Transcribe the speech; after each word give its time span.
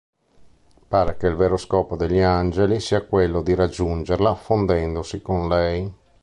Pare 0.87 1.15
che 1.15 1.27
il 1.27 1.35
vero 1.35 1.57
scopo 1.57 1.95
degli 1.95 2.21
angeli 2.21 2.79
sia 2.79 3.05
quello 3.05 3.43
di 3.43 3.53
raggiungerla, 3.53 4.33
fondendosi 4.33 5.21
con 5.21 5.47
lei. 5.47 5.93